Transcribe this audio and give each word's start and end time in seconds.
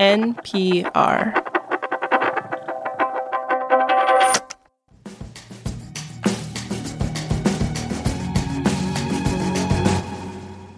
NPR. 0.00 1.34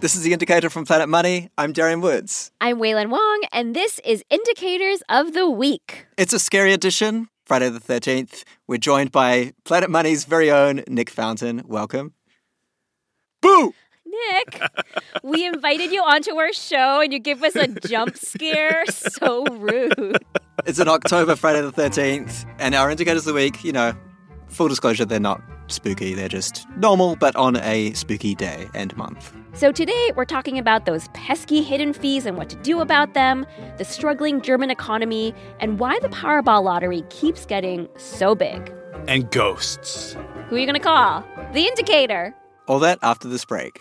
This 0.01 0.17
is 0.17 0.23
the 0.23 0.33
Indicator 0.33 0.69
from 0.71 0.85
Planet 0.85 1.09
Money. 1.09 1.51
I'm 1.57 1.73
Darian 1.73 2.01
Woods. 2.01 2.51
I'm 2.61 2.81
Wailin 2.81 3.11
Wong, 3.11 3.43
and 3.53 3.77
this 3.77 4.01
is 4.05 4.25
Indicators 4.29 5.05
of 5.09 5.35
the 5.35 5.49
Week. 5.49 6.09
It's 6.19 6.33
a 6.33 6.41
scary 6.41 6.73
edition, 6.73 7.29
Friday 7.47 7.69
the 7.69 7.79
13th. 7.79 8.43
We're 8.67 8.79
joined 8.79 9.13
by 9.13 9.53
Planet 9.63 9.89
Money's 9.89 10.25
very 10.25 10.51
own 10.51 10.83
Nick 10.89 11.09
Fountain. 11.11 11.63
Welcome. 11.65 12.15
Boo! 13.41 13.73
Nick, 14.13 14.61
we 15.23 15.47
invited 15.47 15.91
you 15.91 16.03
onto 16.03 16.37
our 16.37 16.53
show 16.53 17.01
and 17.01 17.13
you 17.13 17.19
give 17.19 17.43
us 17.43 17.57
a 17.57 17.69
jump 17.69 18.17
scare. 18.17 18.85
So 19.23 19.45
rude. 19.47 20.19
It's 20.67 20.79
an 20.79 20.89
October 20.89 21.37
Friday 21.37 21.61
the 21.61 21.73
13th, 21.73 22.45
and 22.59 22.75
our 22.75 22.91
Indicators 22.91 23.23
of 23.27 23.27
the 23.27 23.35
Week, 23.35 23.63
you 23.65 23.73
know, 23.73 23.95
full 24.49 24.69
disclosure, 24.69 25.05
they're 25.05 25.21
not 25.21 25.41
spooky. 25.69 26.15
They're 26.15 26.29
just 26.29 26.67
normal, 26.77 27.17
but 27.17 27.35
on 27.37 27.57
a 27.57 27.93
spooky 27.93 28.35
day 28.35 28.69
and 28.75 28.97
month. 28.97 29.33
So 29.55 29.71
today 29.73 30.13
we're 30.17 30.25
talking 30.25 30.59
about 30.59 30.87
those 30.87 31.09
pesky 31.15 31.63
hidden 31.63 31.93
fees 31.93 32.27
and 32.27 32.37
what 32.37 32.49
to 32.51 32.57
do 32.57 32.81
about 32.81 33.15
them, 33.15 33.47
the 33.79 33.85
struggling 33.85 34.41
German 34.41 34.71
economy, 34.71 35.35
and 35.61 35.79
why 35.79 35.99
the 36.01 36.09
Powerball 36.09 36.63
lottery 36.65 37.03
keeps 37.11 37.47
getting 37.47 37.89
so 37.97 38.35
big. 38.35 38.73
And 39.09 39.31
ghosts. 39.31 40.17
Who 40.49 40.57
are 40.57 40.59
you 40.59 40.67
going 40.67 40.75
to 40.75 40.81
call? 40.81 41.25
The 41.53 41.67
Indicator. 41.67 42.35
All 42.67 42.79
that 42.81 42.99
after 43.03 43.29
this 43.29 43.45
break. 43.45 43.81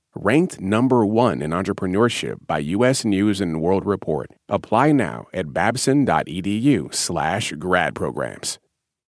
Ranked 0.15 0.59
number 0.59 1.05
one 1.05 1.41
in 1.41 1.51
entrepreneurship 1.51 2.45
by 2.45 2.59
U.S. 2.59 3.05
News 3.05 3.39
and 3.39 3.61
World 3.61 3.85
Report. 3.85 4.29
Apply 4.49 4.91
now 4.91 5.27
at 5.33 5.53
babson.edu 5.53 6.93
slash 6.93 7.53
grad 7.53 7.95
programs. 7.95 8.59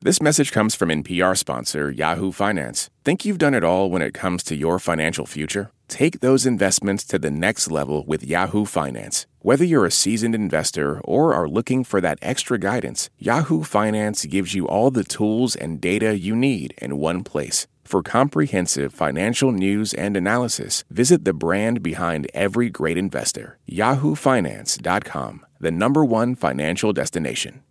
This 0.00 0.22
message 0.22 0.52
comes 0.52 0.74
from 0.74 0.88
NPR 0.88 1.36
sponsor 1.36 1.90
Yahoo 1.90 2.32
Finance. 2.32 2.88
Think 3.04 3.26
you've 3.26 3.36
done 3.36 3.52
it 3.52 3.62
all 3.62 3.90
when 3.90 4.00
it 4.00 4.14
comes 4.14 4.42
to 4.44 4.56
your 4.56 4.78
financial 4.78 5.26
future? 5.26 5.70
Take 5.86 6.20
those 6.20 6.46
investments 6.46 7.04
to 7.04 7.18
the 7.18 7.30
next 7.30 7.70
level 7.70 8.02
with 8.06 8.24
Yahoo 8.24 8.64
Finance. 8.64 9.26
Whether 9.40 9.64
you're 9.64 9.84
a 9.84 9.90
seasoned 9.90 10.34
investor 10.34 11.00
or 11.00 11.34
are 11.34 11.48
looking 11.48 11.84
for 11.84 12.00
that 12.00 12.18
extra 12.22 12.58
guidance, 12.58 13.10
Yahoo 13.18 13.64
Finance 13.64 14.24
gives 14.24 14.54
you 14.54 14.66
all 14.66 14.90
the 14.90 15.04
tools 15.04 15.56
and 15.56 15.78
data 15.78 16.18
you 16.18 16.34
need 16.34 16.72
in 16.78 16.96
one 16.96 17.22
place. 17.22 17.66
For 17.86 18.02
comprehensive 18.02 18.92
financial 18.92 19.52
news 19.52 19.94
and 19.94 20.16
analysis, 20.16 20.82
visit 20.90 21.24
the 21.24 21.32
brand 21.32 21.84
behind 21.84 22.26
every 22.34 22.68
great 22.68 22.98
investor, 22.98 23.60
yahoofinance.com, 23.70 25.46
the 25.60 25.70
number 25.70 26.04
one 26.04 26.34
financial 26.34 26.92
destination. 26.92 27.62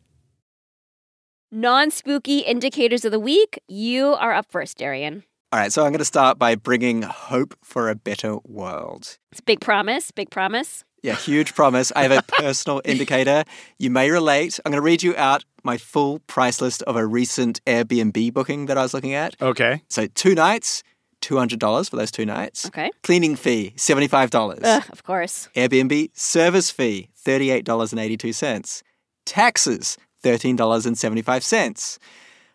Non 1.52 1.92
spooky 1.92 2.40
indicators 2.40 3.04
of 3.04 3.12
the 3.12 3.20
week. 3.20 3.60
You 3.68 4.14
are 4.14 4.32
up 4.32 4.46
first, 4.50 4.78
Darian. 4.78 5.26
All 5.52 5.60
right, 5.60 5.72
so 5.72 5.84
I'm 5.84 5.92
going 5.92 6.00
to 6.00 6.06
start 6.06 6.40
by 6.40 6.56
bringing 6.56 7.02
hope 7.02 7.54
for 7.62 7.90
a 7.90 7.96
better 7.96 8.38
world. 8.46 9.18
It's 9.34 9.42
a 9.42 9.44
big 9.44 9.60
promise, 9.60 10.12
big 10.12 10.30
promise. 10.30 10.86
Yeah, 11.06 11.16
huge 11.16 11.54
promise. 11.54 11.92
I 11.96 12.02
have 12.02 12.12
a 12.12 12.24
personal 12.24 12.82
indicator. 12.86 13.44
You 13.78 13.92
may 13.92 14.10
relate. 14.10 14.60
I'm 14.66 14.72
going 14.72 14.82
to 14.82 14.86
read 14.86 15.04
you 15.04 15.16
out 15.16 15.46
my 15.64 15.78
full 15.78 16.20
price 16.20 16.62
list 16.62 16.82
of 16.84 16.96
a 16.96 17.06
recent 17.06 17.64
Airbnb 17.66 18.34
booking 18.34 18.66
that 18.66 18.78
I 18.78 18.82
was 18.82 18.94
looking 18.94 19.14
at. 19.14 19.40
Okay. 19.40 19.84
So, 19.88 20.08
two 20.08 20.34
nights, 20.34 20.82
$200 21.22 21.90
for 21.90 21.96
those 21.96 22.10
two 22.10 22.26
nights. 22.26 22.66
Okay. 22.66 22.90
Cleaning 23.04 23.36
fee, 23.36 23.74
$75. 23.78 24.60
Ugh, 24.64 24.84
of 24.92 25.04
course. 25.04 25.48
Airbnb 25.56 26.10
service 26.18 26.72
fee, 26.72 27.10
$38.82. 27.24 28.82
Taxes, 29.26 29.98
$13.75. 30.24 32.00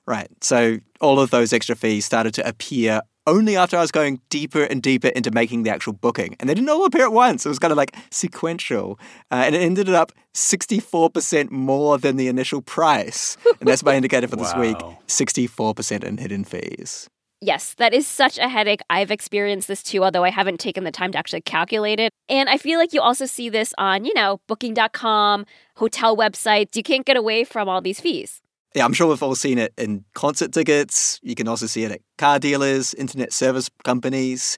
Right. 0.06 0.28
So 0.41 0.78
all 1.00 1.21
of 1.21 1.31
those 1.31 1.53
extra 1.53 1.77
fees 1.77 2.05
started 2.05 2.34
to 2.34 2.49
appear 2.49 3.00
only 3.30 3.56
after 3.56 3.76
I 3.76 3.80
was 3.80 3.92
going 3.92 4.20
deeper 4.28 4.64
and 4.64 4.82
deeper 4.82 5.08
into 5.08 5.30
making 5.30 5.62
the 5.62 5.70
actual 5.70 5.92
booking. 5.92 6.36
And 6.41 6.50
they 6.50 6.54
didn't 6.54 6.68
all 6.68 6.84
appear 6.84 7.04
at 7.04 7.12
once. 7.12 7.46
It 7.46 7.48
was 7.48 7.58
kind 7.58 7.70
of 7.70 7.78
like 7.78 7.94
sequential. 8.10 8.98
Uh, 9.30 9.44
and 9.46 9.54
it 9.54 9.60
ended 9.60 9.88
up 9.88 10.12
64% 10.34 11.50
more 11.50 11.96
than 11.96 12.16
the 12.16 12.28
initial 12.28 12.60
price. 12.60 13.36
And 13.60 13.69
that's 13.69 13.84
my 13.84 13.94
indicator 14.00 14.28
for 14.28 14.36
this 14.36 14.54
week 14.56 14.76
64% 15.06 16.04
in 16.04 16.19
hidden 16.19 16.44
fees. 16.44 17.08
Yes, 17.42 17.74
that 17.78 17.94
is 17.94 18.06
such 18.06 18.36
a 18.36 18.48
headache. 18.48 18.82
I've 18.90 19.10
experienced 19.10 19.66
this 19.66 19.82
too, 19.82 20.04
although 20.04 20.24
I 20.24 20.30
haven't 20.30 20.60
taken 20.60 20.84
the 20.84 20.90
time 20.90 21.10
to 21.12 21.19
actually 21.19 21.40
calculate 21.40 21.98
it. 21.98 22.12
And 22.28 22.50
I 22.50 22.58
feel 22.58 22.78
like 22.78 22.92
you 22.92 23.00
also 23.00 23.24
see 23.24 23.48
this 23.48 23.72
on, 23.78 24.04
you 24.04 24.12
know, 24.12 24.40
booking.com, 24.46 25.46
hotel 25.76 26.16
websites. 26.16 26.76
You 26.76 26.82
can't 26.82 27.06
get 27.06 27.16
away 27.16 27.44
from 27.44 27.66
all 27.66 27.80
these 27.80 27.98
fees. 27.98 28.42
Yeah, 28.75 28.84
I'm 28.84 28.92
sure 28.92 29.08
we've 29.08 29.22
all 29.22 29.34
seen 29.34 29.58
it 29.58 29.72
in 29.76 30.04
concert 30.14 30.53
tickets. 30.53 31.19
You 31.22 31.34
can 31.34 31.48
also 31.48 31.66
see 31.66 31.84
it 31.84 31.91
at 31.91 32.00
car 32.19 32.38
dealers, 32.38 32.94
internet 32.94 33.32
service 33.32 33.69
companies. 33.82 34.56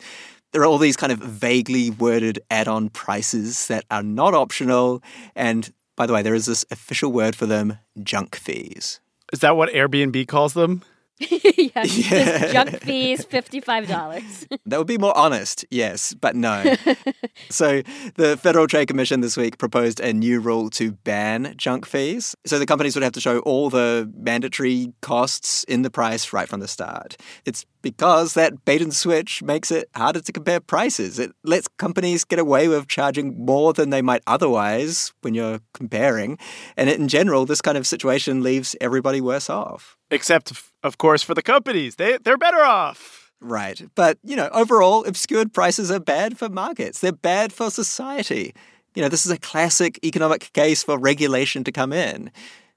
There 0.52 0.60
are 0.60 0.66
all 0.66 0.76
these 0.76 0.98
kind 0.98 1.12
of 1.12 1.18
vaguely 1.18 1.90
worded 1.90 2.38
add 2.50 2.68
on 2.68 2.90
prices 2.90 3.68
that 3.68 3.84
are 3.90 4.02
not 4.02 4.34
optional. 4.34 5.02
And 5.34 5.72
by 5.96 6.06
the 6.06 6.12
way, 6.12 6.20
there 6.20 6.34
is 6.34 6.44
this 6.44 6.66
official 6.70 7.10
word 7.10 7.34
for 7.34 7.46
them 7.46 7.78
junk 8.02 8.36
fees. 8.36 9.00
Is 9.32 9.40
that 9.40 9.56
what 9.56 9.70
Airbnb 9.70 10.28
calls 10.28 10.52
them? 10.52 10.82
yeah, 11.56 11.84
just 11.84 12.52
junk 12.52 12.80
fees, 12.82 13.24
$55. 13.24 14.46
That 14.66 14.78
would 14.78 14.86
be 14.86 14.98
more 14.98 15.16
honest, 15.16 15.64
yes, 15.70 16.14
but 16.14 16.36
no. 16.36 16.74
so, 17.50 17.82
the 18.16 18.36
Federal 18.36 18.66
Trade 18.66 18.86
Commission 18.86 19.20
this 19.20 19.36
week 19.36 19.58
proposed 19.58 20.00
a 20.00 20.12
new 20.12 20.40
rule 20.40 20.70
to 20.70 20.92
ban 20.92 21.54
junk 21.56 21.84
fees. 21.84 22.34
So, 22.46 22.58
the 22.58 22.66
companies 22.66 22.94
would 22.94 23.02
have 23.02 23.12
to 23.12 23.20
show 23.20 23.40
all 23.40 23.70
the 23.70 24.10
mandatory 24.16 24.92
costs 25.02 25.64
in 25.64 25.82
the 25.82 25.90
price 25.90 26.32
right 26.32 26.48
from 26.48 26.60
the 26.60 26.68
start. 26.68 27.16
It's 27.44 27.66
because 27.82 28.34
that 28.34 28.64
bait 28.64 28.80
and 28.80 28.94
switch 28.94 29.42
makes 29.42 29.70
it 29.70 29.88
harder 29.94 30.20
to 30.20 30.32
compare 30.32 30.60
prices. 30.60 31.18
It 31.18 31.32
lets 31.44 31.68
companies 31.78 32.24
get 32.24 32.38
away 32.38 32.68
with 32.68 32.88
charging 32.88 33.44
more 33.44 33.72
than 33.72 33.90
they 33.90 34.02
might 34.02 34.22
otherwise 34.26 35.12
when 35.20 35.34
you're 35.34 35.60
comparing. 35.74 36.38
And 36.76 36.88
in 36.88 37.08
general, 37.08 37.44
this 37.44 37.60
kind 37.60 37.76
of 37.76 37.86
situation 37.86 38.42
leaves 38.42 38.74
everybody 38.80 39.20
worse 39.20 39.50
off. 39.50 39.96
Except, 40.10 40.52
of 40.82 40.98
course, 40.98 41.22
for 41.22 41.34
the 41.34 41.42
companies. 41.42 41.96
They, 41.96 42.18
they're 42.18 42.38
better 42.38 42.62
off. 42.62 43.32
Right. 43.40 43.82
But, 43.96 44.18
you 44.22 44.36
know, 44.36 44.48
overall, 44.52 45.04
obscured 45.04 45.52
prices 45.52 45.90
are 45.90 46.00
bad 46.00 46.38
for 46.38 46.48
markets. 46.48 47.00
They're 47.00 47.12
bad 47.12 47.52
for 47.52 47.70
society. 47.70 48.54
You 48.94 49.02
know, 49.02 49.08
this 49.08 49.26
is 49.26 49.32
a 49.32 49.38
classic 49.38 49.98
economic 50.04 50.52
case 50.52 50.84
for 50.84 50.98
regulation 50.98 51.64
to 51.64 51.72
come 51.72 51.92
in. 51.92 52.30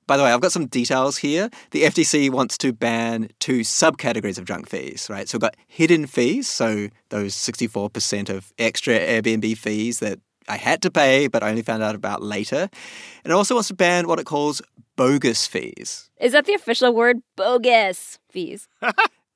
By 0.08 0.18
the 0.18 0.24
way, 0.24 0.32
I've 0.32 0.42
got 0.42 0.52
some 0.52 0.68
details 0.68 1.18
here. 1.18 1.50
The 1.72 1.84
FTC 1.84 2.30
wants 2.30 2.58
to 2.60 2.74
ban 2.74 3.30
two 3.40 3.62
subcategories 3.62 4.38
of 4.38 4.46
junk 4.46 4.70
fees, 4.70 5.08
right? 5.10 5.28
So 5.28 5.38
we've 5.38 5.42
got 5.42 5.56
hidden 5.68 6.06
fees, 6.06 6.48
so 6.48 6.90
those 7.10 7.34
64% 7.36 8.30
of 8.30 8.54
extra 8.60 9.00
Airbnb 9.00 9.58
fees 9.58 10.00
that 10.00 10.20
I 10.48 10.58
had 10.58 10.84
to 10.84 10.92
pay 10.92 11.28
but 11.28 11.42
I 11.42 11.50
only 11.50 11.64
found 11.64 11.82
out 11.82 11.96
about 11.96 12.22
later. 12.22 12.70
And 13.24 13.32
it 13.32 13.34
also 13.34 13.56
wants 13.56 13.70
to 13.70 13.74
ban 13.74 14.08
what 14.08 14.20
it 14.20 14.26
calls 14.26 14.62
bogus 14.96 15.48
fees. 15.48 16.10
Is 16.20 16.34
that 16.34 16.46
the 16.46 16.54
official 16.54 16.94
word? 16.94 17.22
Bogus 17.36 18.20
fees. 18.30 18.68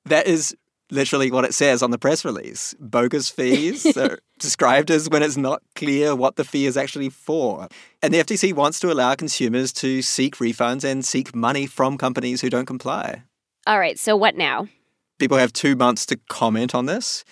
That 0.05 0.25
is 0.27 0.55
literally 0.91 1.31
what 1.31 1.45
it 1.45 1.53
says 1.53 1.81
on 1.81 1.91
the 1.91 1.97
press 1.97 2.25
release. 2.25 2.75
Bogus 2.79 3.29
fees 3.29 3.85
are 3.97 4.19
described 4.39 4.91
as 4.91 5.09
when 5.09 5.23
it's 5.23 5.37
not 5.37 5.61
clear 5.75 6.15
what 6.15 6.35
the 6.35 6.43
fee 6.43 6.65
is 6.65 6.77
actually 6.77 7.09
for. 7.09 7.67
And 8.01 8.13
the 8.13 8.19
FTC 8.19 8.53
wants 8.53 8.79
to 8.81 8.91
allow 8.91 9.15
consumers 9.15 9.71
to 9.73 10.01
seek 10.01 10.37
refunds 10.37 10.83
and 10.83 11.05
seek 11.05 11.35
money 11.35 11.65
from 11.65 11.97
companies 11.97 12.41
who 12.41 12.49
don't 12.49 12.65
comply. 12.65 13.23
All 13.67 13.79
right, 13.79 13.99
so 13.99 14.15
what 14.15 14.35
now? 14.35 14.67
People 15.19 15.37
have 15.37 15.53
two 15.53 15.75
months 15.75 16.05
to 16.07 16.17
comment 16.29 16.73
on 16.73 16.85
this. 16.85 17.23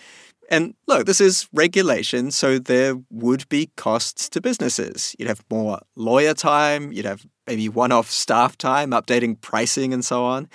And 0.50 0.75
look, 0.88 1.06
this 1.06 1.19
is 1.19 1.48
regulation, 1.51 2.31
so 2.31 2.57
there 2.57 2.95
would 3.09 3.48
be 3.50 3.69
costs 3.75 4.30
to 4.30 4.39
businesses. 4.39 5.15
You'd 5.19 5.27
have 5.27 5.44
more 5.50 5.80
lawyer 5.95 6.33
time, 6.33 6.92
you'd 6.94 7.06
have 7.06 7.25
maybe 7.48 7.68
one 7.68 7.92
off 7.92 8.09
staff 8.09 8.57
time, 8.57 8.92
updating 8.92 9.39
pricing, 9.39 9.94
and 9.94 10.06
so 10.06 10.24
on. 10.24 10.48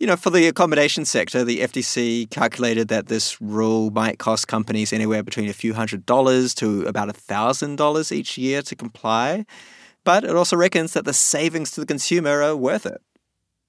You 0.00 0.08
know, 0.08 0.16
for 0.16 0.30
the 0.30 0.48
accommodation 0.48 1.04
sector, 1.04 1.44
the 1.44 1.60
FTC 1.60 2.28
calculated 2.30 2.88
that 2.88 3.06
this 3.06 3.40
rule 3.40 3.90
might 3.90 4.18
cost 4.18 4.48
companies 4.48 4.92
anywhere 4.92 5.22
between 5.22 5.48
a 5.48 5.52
few 5.52 5.72
hundred 5.72 6.04
dollars 6.04 6.52
to 6.56 6.82
about 6.82 7.08
a 7.08 7.12
thousand 7.12 7.76
dollars 7.76 8.10
each 8.10 8.36
year 8.36 8.60
to 8.62 8.74
comply. 8.74 9.46
But 10.02 10.24
it 10.24 10.34
also 10.34 10.56
reckons 10.56 10.94
that 10.94 11.04
the 11.04 11.12
savings 11.12 11.70
to 11.72 11.80
the 11.80 11.86
consumer 11.86 12.42
are 12.42 12.56
worth 12.56 12.86
it. 12.86 13.00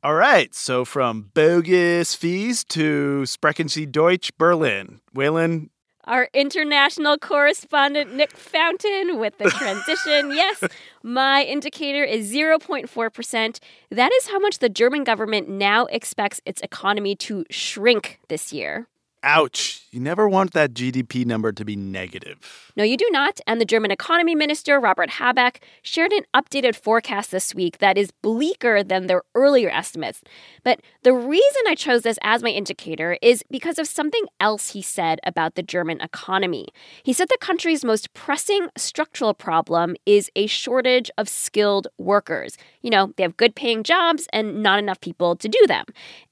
All 0.01 0.16
right, 0.16 0.54
so 0.54 0.83
from 0.83 1.31
bogus 1.33 2.16
fees 2.16 2.63
to 2.66 3.24
Sprechen 3.25 3.69
Sie 3.69 3.86
Deutsch 3.86 4.31
Berlin. 4.38 5.01
Wailin, 5.16 5.69
Our 6.06 6.30
international 6.34 7.18
correspondent, 7.18 8.13
Nick 8.13 8.31
Fountain, 8.31 9.18
with 9.19 9.38
the 9.40 9.50
transition. 9.50 10.31
yes, 10.36 10.63
my 11.02 11.44
indicator 11.44 12.04
is 12.04 12.31
0.4%. 12.31 13.60
That 13.90 14.12
is 14.13 14.28
how 14.28 14.40
much 14.40 14.60
the 14.60 14.69
German 14.69 15.04
government 15.04 15.50
now 15.50 15.86
expects 15.88 16.42
its 16.46 16.62
economy 16.62 17.16
to 17.16 17.44
shrink 17.50 18.19
this 18.28 18.54
year. 18.54 18.88
Ouch. 19.25 19.81
You 19.92 20.00
never 20.00 20.30
want 20.30 20.54
that 20.54 20.74
GDP 20.74 21.25
number 21.25 21.51
to 21.51 21.66
be 21.66 21.75
negative. 21.75 22.72
No, 22.75 22.83
you 22.83 22.98
do 22.98 23.07
not. 23.12 23.39
And 23.48 23.60
the 23.60 23.66
German 23.66 23.92
economy 23.92 24.36
minister, 24.36 24.80
Robert 24.80 25.10
Habeck, 25.10 25.62
shared 25.81 26.12
an 26.12 26.24
updated 26.36 26.75
forecast 26.75 27.31
this 27.31 27.56
week 27.56 27.80
that 27.80 27.98
is 27.98 28.12
bleaker 28.12 28.83
than 28.83 29.07
their 29.07 29.24
earlier 29.33 29.69
estimates. 29.69 30.22
But 30.63 30.81
the 31.04 31.13
reason 31.13 31.62
I 31.68 31.75
chose 31.75 32.01
this 32.01 32.19
as 32.24 32.44
my 32.44 32.50
indicator 32.50 33.18
is 33.22 33.44
because 33.50 33.80
of 33.80 33.88
something 33.88 34.25
else 34.39 34.72
he 34.72 34.81
said 34.81 35.19
about 35.25 35.56
the 35.56 35.63
German 35.63 36.01
economy. 36.01 36.68
He 37.01 37.13
said 37.13 37.30
the 37.30 37.38
country's 37.39 37.86
most 37.86 38.13
pressing 38.13 38.68
structural 38.77 39.33
problem 39.33 39.95
is 40.06 40.30
a 40.36 40.45
shortage 40.48 41.10
of 41.18 41.30
skilled 41.30 41.88
workers. 41.98 42.57
You 42.81 42.89
know, 42.89 43.13
they 43.16 43.24
have 43.24 43.38
good 43.38 43.56
paying 43.56 43.83
jobs 43.83 44.27
and 44.33 44.62
not 44.62 44.77
enough 44.77 45.00
people 45.00 45.38
to 45.38 45.48
do 45.48 45.66
them. 45.68 45.86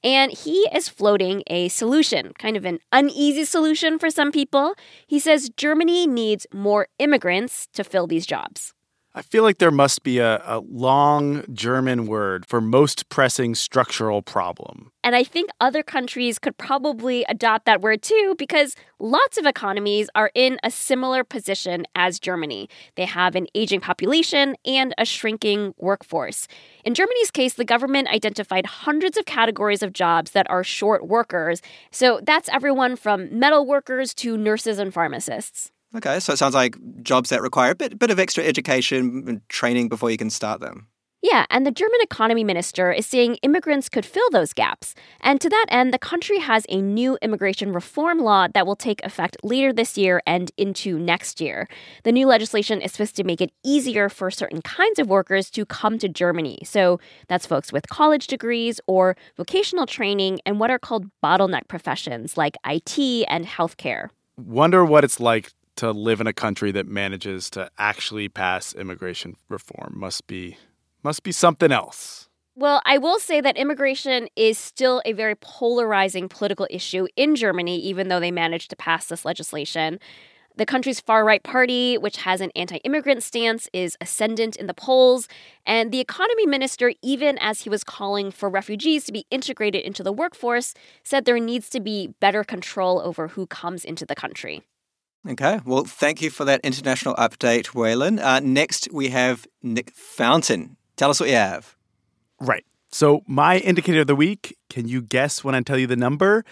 And 0.04 0.30
he 0.30 0.68
is 0.72 0.88
floating 0.88 1.42
a 1.46 1.68
solution, 1.68 2.32
kind 2.38 2.56
of 2.58 2.66
an 2.66 2.78
uneasy 2.92 3.44
solution 3.44 3.98
for 3.98 4.10
some 4.10 4.32
people. 4.32 4.74
He 5.06 5.18
says 5.18 5.50
Germany 5.56 6.06
needs 6.06 6.46
more 6.52 6.88
immigrants 6.98 7.66
to 7.74 7.84
fill 7.84 8.06
these 8.06 8.26
jobs. 8.26 8.72
I 9.16 9.22
feel 9.22 9.44
like 9.44 9.58
there 9.58 9.70
must 9.70 10.02
be 10.02 10.18
a, 10.18 10.42
a 10.44 10.58
long 10.58 11.44
German 11.52 12.06
word 12.06 12.44
for 12.46 12.60
most 12.60 13.08
pressing 13.10 13.54
structural 13.54 14.22
problem. 14.22 14.90
And 15.04 15.14
I 15.14 15.22
think 15.22 15.50
other 15.60 15.84
countries 15.84 16.40
could 16.40 16.56
probably 16.56 17.24
adopt 17.28 17.64
that 17.66 17.80
word 17.80 18.02
too 18.02 18.34
because 18.36 18.74
lots 18.98 19.38
of 19.38 19.46
economies 19.46 20.10
are 20.16 20.32
in 20.34 20.58
a 20.64 20.70
similar 20.70 21.22
position 21.22 21.86
as 21.94 22.18
Germany. 22.18 22.68
They 22.96 23.04
have 23.04 23.36
an 23.36 23.46
aging 23.54 23.80
population 23.80 24.56
and 24.64 24.92
a 24.98 25.04
shrinking 25.04 25.74
workforce. 25.78 26.48
In 26.84 26.94
Germany's 26.94 27.30
case, 27.30 27.54
the 27.54 27.64
government 27.64 28.08
identified 28.08 28.66
hundreds 28.66 29.16
of 29.16 29.26
categories 29.26 29.84
of 29.84 29.92
jobs 29.92 30.32
that 30.32 30.50
are 30.50 30.64
short 30.64 31.06
workers. 31.06 31.62
So 31.92 32.18
that's 32.20 32.48
everyone 32.48 32.96
from 32.96 33.38
metal 33.38 33.64
workers 33.64 34.12
to 34.14 34.36
nurses 34.36 34.80
and 34.80 34.92
pharmacists. 34.92 35.70
Okay, 35.96 36.18
so 36.18 36.32
it 36.32 36.38
sounds 36.38 36.54
like 36.54 36.76
jobs 37.02 37.30
that 37.30 37.40
require 37.42 37.70
a 37.70 37.74
bit, 37.74 37.98
bit 37.98 38.10
of 38.10 38.18
extra 38.18 38.42
education 38.44 39.24
and 39.28 39.48
training 39.48 39.88
before 39.88 40.10
you 40.10 40.16
can 40.16 40.30
start 40.30 40.60
them. 40.60 40.88
Yeah, 41.22 41.46
and 41.48 41.64
the 41.64 41.70
German 41.70 42.00
economy 42.02 42.44
minister 42.44 42.92
is 42.92 43.06
saying 43.06 43.36
immigrants 43.36 43.88
could 43.88 44.04
fill 44.04 44.28
those 44.30 44.52
gaps. 44.52 44.94
And 45.22 45.40
to 45.40 45.48
that 45.48 45.64
end, 45.70 45.94
the 45.94 45.98
country 45.98 46.38
has 46.38 46.66
a 46.68 46.82
new 46.82 47.16
immigration 47.22 47.72
reform 47.72 48.18
law 48.18 48.46
that 48.52 48.66
will 48.66 48.76
take 48.76 49.02
effect 49.02 49.38
later 49.42 49.72
this 49.72 49.96
year 49.96 50.20
and 50.26 50.50
into 50.58 50.98
next 50.98 51.40
year. 51.40 51.66
The 52.02 52.12
new 52.12 52.26
legislation 52.26 52.82
is 52.82 52.92
supposed 52.92 53.16
to 53.16 53.24
make 53.24 53.40
it 53.40 53.52
easier 53.64 54.10
for 54.10 54.30
certain 54.30 54.60
kinds 54.60 54.98
of 54.98 55.08
workers 55.08 55.48
to 55.52 55.64
come 55.64 55.98
to 56.00 56.10
Germany. 56.10 56.58
So 56.66 57.00
that's 57.28 57.46
folks 57.46 57.72
with 57.72 57.88
college 57.88 58.26
degrees 58.26 58.78
or 58.86 59.16
vocational 59.38 59.86
training 59.86 60.40
and 60.44 60.60
what 60.60 60.70
are 60.70 60.78
called 60.78 61.06
bottleneck 61.24 61.68
professions 61.68 62.36
like 62.36 62.58
IT 62.66 62.98
and 63.30 63.46
healthcare. 63.46 64.08
Wonder 64.36 64.84
what 64.84 65.04
it's 65.04 65.20
like 65.20 65.52
to 65.76 65.90
live 65.90 66.20
in 66.20 66.26
a 66.26 66.32
country 66.32 66.72
that 66.72 66.86
manages 66.86 67.50
to 67.50 67.70
actually 67.78 68.28
pass 68.28 68.74
immigration 68.74 69.36
reform. 69.48 69.94
Must 69.96 70.26
be 70.26 70.56
must 71.02 71.22
be 71.22 71.32
something 71.32 71.70
else. 71.70 72.28
Well, 72.56 72.80
I 72.84 72.98
will 72.98 73.18
say 73.18 73.40
that 73.40 73.56
immigration 73.56 74.28
is 74.36 74.58
still 74.58 75.02
a 75.04 75.12
very 75.12 75.34
polarizing 75.34 76.28
political 76.28 76.68
issue 76.70 77.08
in 77.16 77.34
Germany, 77.34 77.78
even 77.80 78.08
though 78.08 78.20
they 78.20 78.30
managed 78.30 78.70
to 78.70 78.76
pass 78.76 79.06
this 79.06 79.24
legislation. 79.24 79.98
The 80.56 80.64
country's 80.64 81.00
far 81.00 81.24
right 81.24 81.42
party, 81.42 81.98
which 81.98 82.18
has 82.18 82.40
an 82.40 82.52
anti 82.54 82.76
immigrant 82.84 83.24
stance, 83.24 83.68
is 83.72 83.96
ascendant 84.00 84.54
in 84.54 84.68
the 84.68 84.74
polls. 84.74 85.26
And 85.66 85.90
the 85.90 85.98
economy 85.98 86.46
minister, 86.46 86.92
even 87.02 87.38
as 87.38 87.62
he 87.62 87.70
was 87.70 87.82
calling 87.82 88.30
for 88.30 88.48
refugees 88.48 89.04
to 89.06 89.12
be 89.12 89.26
integrated 89.32 89.82
into 89.82 90.04
the 90.04 90.12
workforce, 90.12 90.72
said 91.02 91.24
there 91.24 91.40
needs 91.40 91.68
to 91.70 91.80
be 91.80 92.14
better 92.20 92.44
control 92.44 93.00
over 93.00 93.28
who 93.28 93.48
comes 93.48 93.84
into 93.84 94.06
the 94.06 94.14
country. 94.14 94.62
Okay, 95.26 95.58
well, 95.64 95.84
thank 95.84 96.20
you 96.20 96.28
for 96.28 96.44
that 96.44 96.60
international 96.62 97.14
update, 97.14 97.68
Wailin. 97.68 98.22
Uh, 98.22 98.40
next, 98.40 98.90
we 98.92 99.08
have 99.08 99.46
Nick 99.62 99.90
Fountain. 99.94 100.76
Tell 100.96 101.08
us 101.08 101.18
what 101.18 101.30
you 101.30 101.36
have. 101.36 101.74
Right. 102.40 102.66
So, 102.90 103.22
my 103.26 103.56
indicator 103.58 104.02
of 104.02 104.06
the 104.06 104.14
week, 104.14 104.58
can 104.68 104.86
you 104.86 105.00
guess 105.00 105.42
when 105.42 105.54
I 105.54 105.62
tell 105.62 105.78
you 105.78 105.86
the 105.86 105.96
number? 105.96 106.44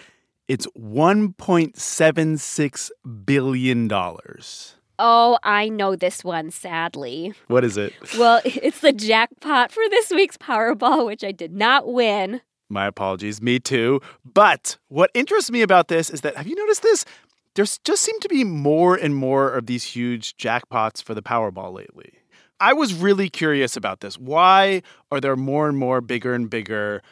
It's 0.49 0.67
$1.76 0.69 2.91
billion. 3.25 3.91
Oh, 4.99 5.39
I 5.43 5.69
know 5.69 5.95
this 5.95 6.25
one, 6.25 6.51
sadly. 6.51 7.35
What 7.49 7.65
is 7.65 7.77
it? 7.77 7.93
Well, 8.19 8.41
it's 8.45 8.81
the 8.81 8.93
jackpot 8.93 9.71
for 9.71 9.83
this 9.91 10.09
week's 10.11 10.39
Powerball, 10.39 11.05
which 11.07 11.23
I 11.23 11.33
did 11.33 11.53
not 11.53 11.93
win. 11.93 12.41
My 12.73 12.87
apologies. 12.87 13.43
Me 13.43 13.61
too. 13.61 14.01
But 14.25 14.79
what 14.89 15.11
interests 15.13 15.51
me 15.51 15.61
about 15.61 15.89
this 15.89 16.09
is 16.09 16.23
that 16.23 16.37
have 16.37 16.47
you 16.47 16.57
noticed 16.57 16.83
this? 16.83 17.05
There's 17.55 17.79
just 17.79 18.03
seem 18.03 18.19
to 18.21 18.29
be 18.29 18.45
more 18.45 18.97
and 18.97 19.15
more 19.15 19.53
of 19.53 19.67
these 19.67 19.85
huge 19.85 20.37
jackpots 20.37 21.03
for 21.03 21.15
the 21.15 21.23
Powerball 21.23 21.75
lately. 21.75 22.13
I 22.61 22.73
was 22.73 22.95
really 22.95 23.29
curious 23.29 23.77
about 23.77 24.01
this. 24.01 24.17
Why 24.17 24.83
are 25.11 25.21
there 25.21 25.37
more 25.37 25.69
and 25.69 25.77
more 25.77 26.01
bigger 26.01 26.33
and 26.33 26.49
bigger 26.49 27.03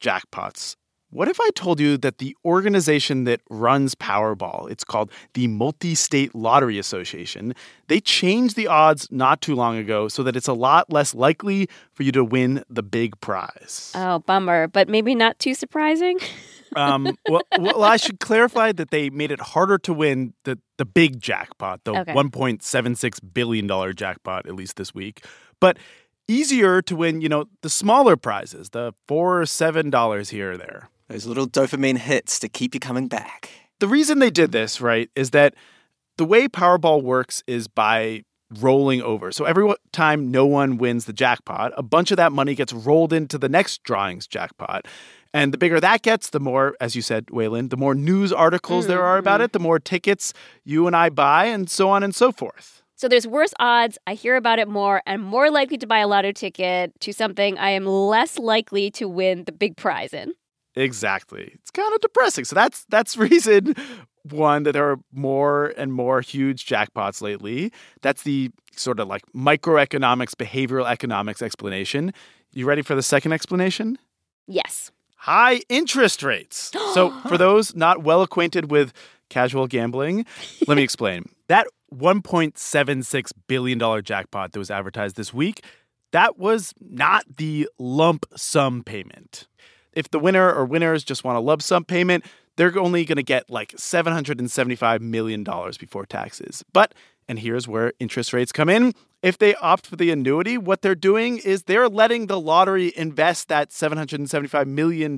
jackpots? 0.00 0.76
What 1.12 1.26
if 1.26 1.40
I 1.40 1.50
told 1.56 1.80
you 1.80 1.96
that 1.98 2.18
the 2.18 2.36
organization 2.44 3.24
that 3.24 3.40
runs 3.50 3.96
Powerball, 3.96 4.70
it's 4.70 4.84
called 4.84 5.10
the 5.34 5.48
Multi-State 5.48 6.36
Lottery 6.36 6.78
Association, 6.78 7.52
they 7.88 7.98
changed 8.00 8.54
the 8.54 8.68
odds 8.68 9.08
not 9.10 9.40
too 9.40 9.56
long 9.56 9.76
ago 9.76 10.06
so 10.06 10.22
that 10.22 10.36
it's 10.36 10.46
a 10.46 10.52
lot 10.52 10.92
less 10.92 11.12
likely 11.12 11.68
for 11.92 12.04
you 12.04 12.12
to 12.12 12.22
win 12.22 12.62
the 12.70 12.84
big 12.84 13.20
prize. 13.20 13.90
Oh, 13.96 14.20
bummer, 14.20 14.68
but 14.68 14.88
maybe 14.88 15.16
not 15.16 15.40
too 15.40 15.54
surprising. 15.54 16.20
um, 16.76 17.16
well, 17.28 17.42
well, 17.58 17.82
I 17.82 17.96
should 17.96 18.20
clarify 18.20 18.72
that 18.72 18.90
they 18.90 19.10
made 19.10 19.30
it 19.30 19.40
harder 19.40 19.78
to 19.78 19.92
win 19.92 20.34
the, 20.44 20.58
the 20.78 20.84
big 20.84 21.20
jackpot, 21.20 21.84
the 21.84 21.92
Okay. 21.92 22.12
$1.76 22.12 23.20
billion 23.32 23.94
jackpot, 23.94 24.46
at 24.46 24.54
least 24.54 24.76
this 24.76 24.94
week, 24.94 25.24
but 25.60 25.78
easier 26.28 26.80
to 26.82 26.96
win, 26.96 27.20
you 27.20 27.28
know, 27.28 27.46
the 27.62 27.70
smaller 27.70 28.16
prizes, 28.16 28.70
the 28.70 28.92
four 29.08 29.40
or 29.40 29.46
seven 29.46 29.90
dollars 29.90 30.30
here 30.30 30.52
or 30.52 30.56
there. 30.56 30.88
Those 31.08 31.26
little 31.26 31.48
dopamine 31.48 31.98
hits 31.98 32.38
to 32.38 32.48
keep 32.48 32.72
you 32.74 32.80
coming 32.80 33.08
back. 33.08 33.50
The 33.80 33.88
reason 33.88 34.20
they 34.20 34.30
did 34.30 34.52
this, 34.52 34.80
right, 34.80 35.10
is 35.16 35.30
that 35.30 35.54
the 36.18 36.24
way 36.24 36.46
Powerball 36.46 37.02
works 37.02 37.42
is 37.48 37.66
by 37.66 38.22
rolling 38.60 39.00
over. 39.02 39.32
So 39.32 39.44
every 39.44 39.72
time 39.92 40.30
no 40.30 40.46
one 40.46 40.76
wins 40.76 41.04
the 41.06 41.12
jackpot, 41.12 41.72
a 41.76 41.82
bunch 41.82 42.10
of 42.10 42.16
that 42.16 42.32
money 42.32 42.54
gets 42.54 42.72
rolled 42.72 43.12
into 43.12 43.38
the 43.38 43.48
next 43.48 43.82
drawing's 43.82 44.26
jackpot. 44.26 44.86
And 45.32 45.52
the 45.52 45.58
bigger 45.58 45.78
that 45.80 46.02
gets, 46.02 46.30
the 46.30 46.40
more, 46.40 46.74
as 46.80 46.96
you 46.96 47.02
said, 47.02 47.26
Wailin, 47.26 47.70
the 47.70 47.76
more 47.76 47.94
news 47.94 48.32
articles 48.32 48.86
there 48.88 49.02
are 49.02 49.16
about 49.16 49.36
mm-hmm. 49.36 49.44
it, 49.44 49.52
the 49.52 49.60
more 49.60 49.78
tickets 49.78 50.32
you 50.64 50.86
and 50.86 50.96
I 50.96 51.08
buy, 51.08 51.44
and 51.46 51.70
so 51.70 51.88
on 51.88 52.02
and 52.02 52.14
so 52.14 52.32
forth. 52.32 52.82
So 52.96 53.08
there's 53.08 53.26
worse 53.26 53.54
odds. 53.58 53.96
I 54.06 54.14
hear 54.14 54.36
about 54.36 54.58
it 54.58 54.68
more. 54.68 55.02
I'm 55.06 55.22
more 55.22 55.50
likely 55.50 55.78
to 55.78 55.86
buy 55.86 56.00
a 56.00 56.08
lotto 56.08 56.32
ticket 56.32 56.92
to 57.00 57.12
something 57.12 57.56
I 57.58 57.70
am 57.70 57.86
less 57.86 58.38
likely 58.38 58.90
to 58.92 59.08
win 59.08 59.44
the 59.44 59.52
big 59.52 59.76
prize 59.76 60.12
in. 60.12 60.34
Exactly. 60.74 61.50
It's 61.54 61.70
kind 61.70 61.92
of 61.94 62.00
depressing. 62.00 62.44
So 62.44 62.54
that's 62.54 62.84
that's 62.90 63.16
reason 63.30 63.74
one 64.24 64.64
that 64.64 64.72
there 64.72 64.90
are 64.90 64.98
more 65.12 65.72
and 65.78 65.92
more 65.92 66.20
huge 66.20 66.66
jackpots 66.66 67.22
lately. 67.22 67.72
That's 68.02 68.22
the 68.22 68.50
sort 68.76 69.00
of 69.00 69.08
like 69.08 69.22
microeconomics, 69.34 70.34
behavioral 70.34 70.86
economics 70.86 71.40
explanation. 71.40 72.12
You 72.52 72.66
ready 72.66 72.82
for 72.82 72.94
the 72.94 73.02
second 73.02 73.32
explanation? 73.32 73.98
Yes. 74.46 74.90
High 75.20 75.60
interest 75.68 76.22
rates. 76.22 76.70
so 76.94 77.10
for 77.28 77.38
those 77.38 77.74
not 77.74 78.02
well 78.02 78.22
acquainted 78.22 78.70
with 78.70 78.92
casual 79.28 79.66
gambling, 79.66 80.26
let 80.66 80.76
me 80.76 80.82
explain. 80.82 81.24
That 81.50 81.66
1.76 81.92 83.32
billion 83.48 83.76
dollar 83.76 84.02
jackpot 84.02 84.52
that 84.52 84.58
was 84.60 84.70
advertised 84.70 85.16
this 85.16 85.34
week, 85.34 85.64
that 86.12 86.38
was 86.38 86.72
not 86.80 87.24
the 87.38 87.68
lump 87.76 88.24
sum 88.36 88.84
payment 88.84 89.48
if 89.92 90.10
the 90.10 90.18
winner 90.18 90.52
or 90.52 90.64
winners 90.64 91.04
just 91.04 91.24
want 91.24 91.36
a 91.36 91.40
lump 91.40 91.62
sum 91.62 91.84
payment, 91.84 92.24
they're 92.56 92.78
only 92.78 93.04
going 93.04 93.16
to 93.16 93.22
get 93.22 93.50
like 93.50 93.72
$775 93.72 95.00
million 95.00 95.44
before 95.44 96.06
taxes. 96.06 96.64
But, 96.72 96.94
and 97.30 97.38
here's 97.38 97.68
where 97.68 97.92
interest 98.00 98.32
rates 98.32 98.50
come 98.50 98.68
in. 98.68 98.92
If 99.22 99.38
they 99.38 99.54
opt 99.56 99.86
for 99.86 99.94
the 99.94 100.10
annuity, 100.10 100.58
what 100.58 100.82
they're 100.82 100.96
doing 100.96 101.38
is 101.38 101.62
they're 101.62 101.88
letting 101.88 102.26
the 102.26 102.40
lottery 102.40 102.92
invest 102.96 103.46
that 103.48 103.70
$775 103.70 104.66
million 104.66 105.16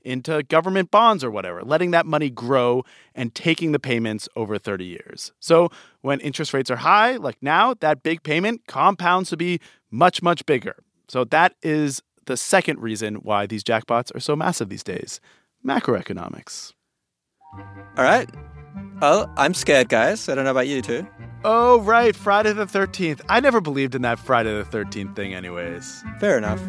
into 0.00 0.42
government 0.44 0.90
bonds 0.90 1.22
or 1.22 1.30
whatever, 1.30 1.62
letting 1.62 1.90
that 1.90 2.06
money 2.06 2.30
grow 2.30 2.82
and 3.14 3.34
taking 3.34 3.72
the 3.72 3.78
payments 3.78 4.26
over 4.34 4.56
30 4.56 4.86
years. 4.86 5.32
So 5.38 5.68
when 6.00 6.18
interest 6.20 6.54
rates 6.54 6.70
are 6.70 6.76
high, 6.76 7.16
like 7.16 7.36
now, 7.42 7.74
that 7.74 8.02
big 8.02 8.22
payment 8.22 8.62
compounds 8.66 9.28
to 9.28 9.36
be 9.36 9.60
much, 9.90 10.22
much 10.22 10.46
bigger. 10.46 10.76
So 11.08 11.24
that 11.24 11.56
is 11.62 12.00
the 12.24 12.38
second 12.38 12.80
reason 12.80 13.16
why 13.16 13.44
these 13.44 13.62
jackpots 13.62 14.16
are 14.16 14.20
so 14.20 14.34
massive 14.34 14.70
these 14.70 14.84
days 14.84 15.20
macroeconomics. 15.62 16.72
All 17.98 18.04
right. 18.04 18.30
Well, 19.00 19.30
I'm 19.36 19.54
scared, 19.54 19.88
guys. 19.88 20.28
I 20.28 20.34
don't 20.34 20.44
know 20.44 20.50
about 20.50 20.68
you 20.68 20.82
two. 20.82 21.06
Oh, 21.44 21.80
right. 21.80 22.16
Friday 22.16 22.52
the 22.52 22.66
13th. 22.66 23.20
I 23.28 23.40
never 23.40 23.60
believed 23.60 23.94
in 23.94 24.02
that 24.02 24.18
Friday 24.18 24.50
the 24.56 24.64
13th 24.64 25.14
thing, 25.14 25.34
anyways. 25.34 26.02
Fair 26.20 26.38
enough. 26.38 26.60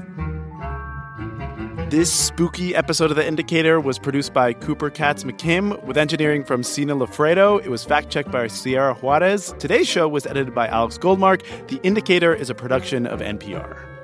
This 1.89 2.11
spooky 2.11 2.75
episode 2.75 3.11
of 3.11 3.15
The 3.15 3.25
Indicator 3.25 3.79
was 3.79 3.99
produced 3.99 4.33
by 4.33 4.53
Cooper 4.53 4.89
Katz 4.89 5.23
McKim 5.23 5.81
with 5.83 5.97
engineering 5.97 6.43
from 6.43 6.63
Sina 6.63 6.95
Loffredo. 6.95 7.63
It 7.63 7.69
was 7.69 7.85
fact 7.85 8.09
checked 8.09 8.31
by 8.31 8.47
Sierra 8.47 8.95
Juarez. 8.95 9.53
Today's 9.59 9.87
show 9.87 10.07
was 10.07 10.25
edited 10.25 10.53
by 10.53 10.67
Alex 10.67 10.97
Goldmark. 10.97 11.43
The 11.67 11.79
Indicator 11.83 12.33
is 12.33 12.49
a 12.49 12.55
production 12.55 13.05
of 13.05 13.21
NPR. 13.21 13.94